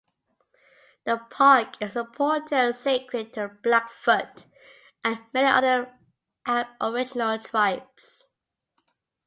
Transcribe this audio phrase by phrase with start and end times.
[1.05, 4.47] The park is important and sacred to the Blackfoot
[5.03, 5.95] and many other
[6.47, 8.27] aboriginal tribes.